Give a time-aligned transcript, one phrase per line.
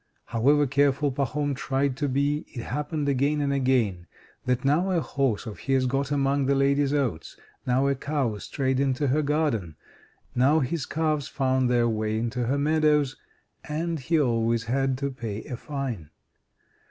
[0.25, 4.07] However careful Pahom tried to be, it happened again and again
[4.45, 8.79] that now a horse of his got among the lady's oats, now a cow strayed
[8.79, 9.75] into her garden,
[10.33, 13.15] now his calves found their way into her meadows
[13.65, 16.09] and he always had to pay a fine.